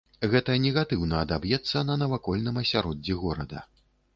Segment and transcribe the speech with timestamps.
[0.29, 3.67] Гэта негатыўна адаб'ецца на навакольным асяроддзі горада.